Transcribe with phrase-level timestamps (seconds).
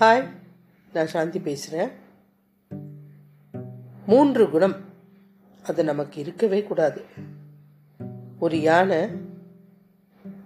[0.00, 0.28] Hi
[0.92, 1.88] நான் சாந்தி பேசுகிறேன்
[4.06, 4.76] மூன்று குணம்.
[5.66, 7.04] அது நமக்கு இருக்கவே கூடாது.
[8.38, 9.08] ஒரு யானை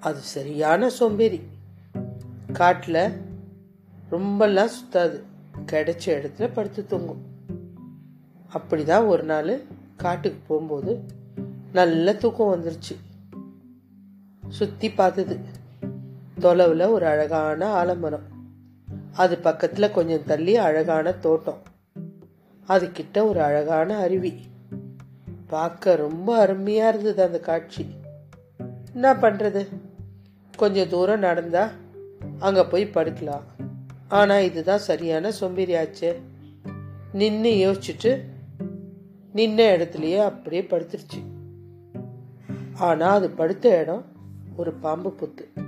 [0.00, 1.40] அது சரியான சோம்பேறி.
[2.52, 3.20] காட்டில்
[4.10, 5.22] ரொம்பலாம் சுத்தாது.
[5.66, 7.22] கிடைச்ச இடத்துல படுத்து தூங்கும்.
[8.54, 9.60] அப்படிதான் ஒரு நாள்
[9.96, 11.00] காட்டுக்கு போகும்போது
[11.72, 12.96] நல்ல தூக்கம் வந்துருச்சு.
[14.48, 15.38] சுற்றி பார்த்தது.
[16.38, 18.33] தொலைவில் ஒரு அழகான ஆலமரம்.
[19.14, 21.62] அது பக்கத்தில் கொஞ்சம் தள்ளி அழகான தோட்டம்.
[22.68, 24.32] அதுக்கிட்ட ஒரு அழகான அருவி.
[25.46, 27.86] பார்க்க ரொம்ப அருமையாக இருந்தது அந்த காட்சி.
[28.92, 29.66] என்ன பண்ணுறது
[30.56, 31.70] கொஞ்சம் தூரம் நடந்தா
[32.38, 33.42] அங்கே போய் படுக்கலாம்.
[34.08, 36.14] ஆனால் இதுதான் சரியான சோம்பேறி ஆச்சே
[37.12, 38.20] நின்று யோசிச்சுட்டு
[39.34, 41.20] நின்ன இடத்துலயே அப்படியே படுத்துருச்சு.
[42.74, 44.04] ஆனால் அது படுத்த இடம்
[44.56, 45.60] ஒரு பாம்பு புத்து.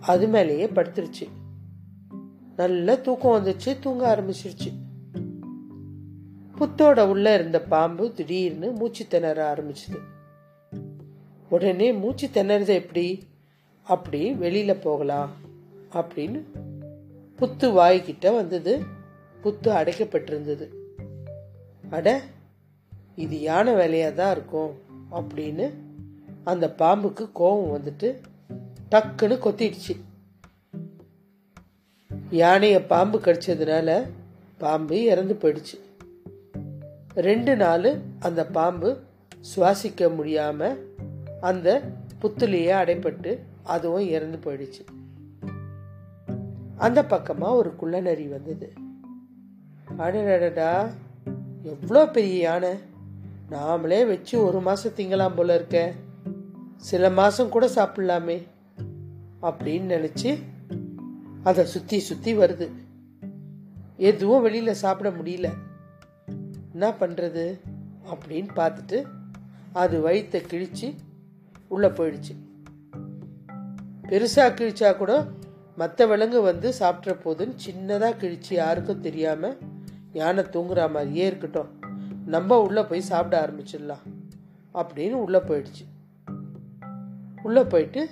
[0.00, 1.26] அது மேலேயே படுத்துருச்சு.
[2.56, 4.72] நல்ல தூக்கம் வந்துச்சு தூங்க ஆரம்பிச்சிருச்சு.
[6.58, 9.96] புத்தோட உள்ள இருந்த பாம்பு திடீர்னு மூச்சு திணற ஆரம்பிச்சுது.
[11.50, 13.26] உடனே மூச்சு திணறது எப்படி?
[13.82, 15.30] அப்படி வெளியில போகலாம்
[15.92, 16.42] அப்படின்னு
[17.38, 18.82] புத்து வாய்கிட்ட வந்தது.
[19.42, 20.68] புத்து அடைக்கப்பட்டிருந்தது.
[21.90, 22.22] அட
[23.16, 24.78] இது யானை வேலையா தான் இருக்கும்
[25.10, 25.70] அப்படின்னு
[26.44, 28.20] அந்த பாம்புக்கு கோபம் வந்துட்டு
[28.90, 30.00] டக்குன்னு கொத்திடுச்சு.
[32.30, 34.08] யானையை பாம்பு கடிச்சதுனால
[34.58, 35.80] பாம்பு இறந்து போயிடுச்சு.
[37.14, 39.00] ரெண்டு நாள் அந்த பாம்பு
[39.56, 40.94] சுவாசிக்க முடியாமல்
[41.40, 41.82] அந்த
[42.22, 44.84] புத்துலேயே அடைப்பட்டு அதுவும் இறந்து போயிடுச்சு.
[46.76, 48.72] அந்த பக்கமாக ஒரு குள்ளநரி வந்தது.
[49.98, 50.90] அடடடா
[51.62, 52.72] எவ்வளோ பெரிய யானை?
[53.50, 55.92] நாமளே வச்சு ஒரு மாதம் திங்கலாம் போல இருக்க.
[56.76, 58.42] சில மாதம் கூட சாப்பிட்லாமே
[59.42, 60.38] அப்படின்னு நினச்சி
[61.46, 62.70] அதை சுத்தி சுத்தி வருது.
[63.96, 65.52] எதுவும் வெளியில சாப்பிட முடியல.
[66.72, 67.60] என்ன பண்றது?
[68.10, 69.04] அப்படின்னு பார்த்துட்டு
[69.72, 70.94] அது வயிற்ற கிழிச்சு
[71.68, 72.36] உள்ள போயிடுச்சு.
[74.02, 75.26] பெருசா கிழிச்சா கூட
[75.76, 79.54] மற்ற விலங்கு வந்து சாப்பிட்ற போதுன்னு சின்னதாக கிழிச்சு யாருக்கும் தெரியாம
[80.12, 81.68] யானை தூங்குற மாதிரியே இருக்கட்டும்.
[82.26, 84.34] நம்ம உள்ள போய் சாப்பிட ஆரம்பிச்சிடலாம்
[84.74, 85.86] அப்படின்னு உள்ள போயிடுச்சு.
[87.42, 88.08] உள்ள போயிட்டு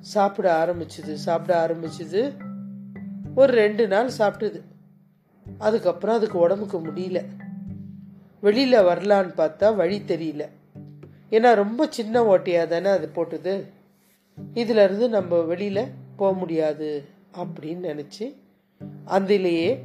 [0.00, 2.48] சாப்பிட ஆரம்பிச்சுது சாப்பிட ஆரம்பிச்சுது.
[3.40, 4.60] ஒரு ரெண்டு நாள் சாப்பிட்டுது.
[5.58, 7.24] அதுக்கப்புறம் அதுக்கு உடம்புக்கு முடியல.
[8.40, 10.48] வெளியில் வரலான்னு பார்த்தா வழி தெரியல.
[11.30, 13.64] ஏன்னா ரொம்ப சின்ன ஓட்டையாக தானே அது போட்டுது.
[14.54, 17.04] இதிலிருந்து நம்ம வெளியில் போக முடியாது
[17.38, 18.34] அப்படின்னு நினச்சி
[19.04, 19.84] அதிலேயே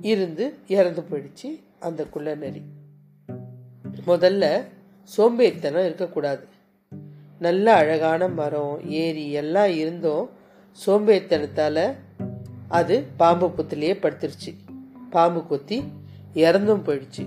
[0.00, 2.62] இருந்து இறந்து போயிடுச்சு அந்த குள்ளநரி.
[4.06, 4.64] முதல்ல
[5.16, 6.44] சோம்பேறித்தனம் இருக்கக்கூடாது.
[7.38, 10.30] நல்ல அழகான மரம் ஏரி எல்லாம் இருந்தும்
[10.86, 11.94] சோம்பேறித்தனத்தால்
[12.78, 14.50] அது பாம்பு புத்திலேயே படுத்துருச்சு.
[15.10, 15.78] பாம்பு கொத்தி
[16.34, 17.24] இறந்தும் போயிடுச்சு.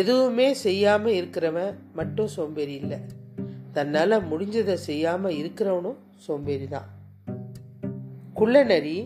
[0.00, 2.98] எதுவுமே செய்யாமல் இருக்கிறவன் மட்டும் சோம்பேறி இல்லை.
[3.72, 6.88] தன்னால் முடிஞ்சதை செய்யாமல் இருக்கிறவனும் சோம்பேறி தான்
[8.34, 8.98] குள்ளநரி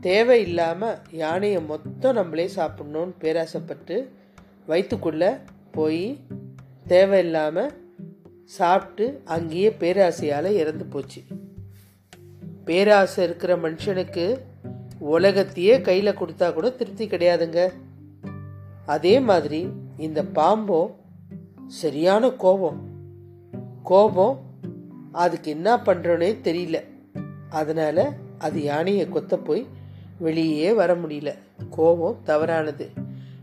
[0.00, 3.96] தேவையில்லாமல் யானையை மொத்தம் நம்மளே சாப்பிடணும்னு பேராசைப்பட்டு
[4.66, 5.30] வயிற்றுக்குள்ளே
[5.72, 6.04] போய்
[6.92, 7.72] தேவையில்லாமல்
[8.58, 11.22] சாப்பிட்டு அங்கேயே பேராசையால் இறந்து போச்சு.
[12.66, 14.38] பேராசை இருக்கிற மனுஷனுக்கு
[14.98, 17.72] உலகத்தையே கையில் கொடுத்தா கூட திருப்தி கிடையாதுங்க.
[18.86, 20.94] அதே மாதிரி இந்த பாம்போ
[21.66, 22.80] சரியான கோபம்.
[23.82, 24.40] கோபம்
[25.12, 26.82] அதுக்கு என்ன பண்ணுறோனே தெரியல.
[27.50, 29.66] அதனால் அது யானையை கொத்த போய்
[30.18, 31.34] வெளியே வர முடியல.
[31.70, 32.90] கோபம் தவறானது.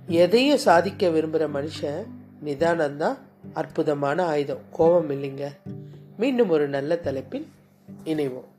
[0.07, 2.05] எதையும் சாதிக்க விரும்புகிற மனுஷன்
[2.45, 3.17] நிதானம்தான்
[3.53, 4.61] அற்புதமான ஆயுதம்.
[4.71, 5.43] கோபம் இல்லைங்க.
[6.17, 7.47] மீண்டும் ஒரு நல்ல தலைப்பில்
[8.05, 8.51] இணைவோம்.